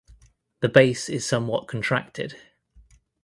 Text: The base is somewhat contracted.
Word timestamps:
The 0.61 0.67
base 0.67 1.09
is 1.09 1.27
somewhat 1.27 1.67
contracted. 1.67 2.35